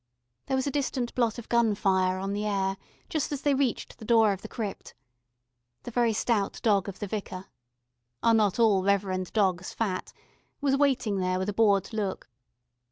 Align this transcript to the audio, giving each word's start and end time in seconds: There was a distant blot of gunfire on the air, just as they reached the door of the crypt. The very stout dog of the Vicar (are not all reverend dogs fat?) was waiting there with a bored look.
There 0.47 0.57
was 0.57 0.65
a 0.65 0.71
distant 0.71 1.13
blot 1.13 1.37
of 1.37 1.47
gunfire 1.47 2.17
on 2.17 2.33
the 2.33 2.43
air, 2.43 2.75
just 3.07 3.31
as 3.31 3.43
they 3.43 3.53
reached 3.53 3.99
the 3.99 4.03
door 4.03 4.33
of 4.33 4.41
the 4.41 4.47
crypt. 4.47 4.95
The 5.83 5.91
very 5.91 6.11
stout 6.11 6.59
dog 6.63 6.89
of 6.89 6.97
the 6.97 7.05
Vicar 7.05 7.45
(are 8.23 8.33
not 8.33 8.57
all 8.57 8.81
reverend 8.81 9.31
dogs 9.31 9.71
fat?) 9.75 10.11
was 10.59 10.75
waiting 10.75 11.17
there 11.19 11.37
with 11.37 11.49
a 11.49 11.53
bored 11.53 11.93
look. 11.93 12.27